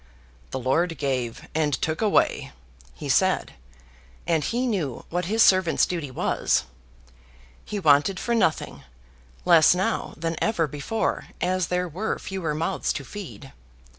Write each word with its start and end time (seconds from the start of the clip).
"The 0.49 0.57
Lord 0.57 0.97
gave 0.97 1.47
and 1.53 1.75
took 1.75 2.01
away," 2.01 2.51
he 2.95 3.07
said; 3.07 3.53
and 4.25 4.43
he 4.43 4.65
knew 4.65 5.05
what 5.11 5.25
His 5.25 5.43
servant's 5.43 5.85
duty 5.85 6.09
was. 6.09 6.63
He 7.63 7.77
wanted 7.79 8.19
for 8.19 8.33
nothing 8.33 8.81
less 9.45 9.75
now 9.75 10.15
than 10.17 10.37
ever 10.41 10.65
before, 10.65 11.27
as 11.39 11.67
there 11.67 11.87
were 11.87 12.17
fewer 12.17 12.55
mouths 12.55 12.91
to 12.93 13.03
feed. 13.05 13.53